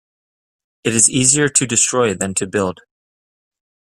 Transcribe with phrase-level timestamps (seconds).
[0.83, 2.79] It is easier to destroy than to build.